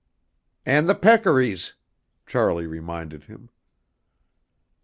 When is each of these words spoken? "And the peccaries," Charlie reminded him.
"And 0.65 0.89
the 0.89 0.95
peccaries," 0.95 1.75
Charlie 2.25 2.65
reminded 2.65 3.25
him. 3.25 3.49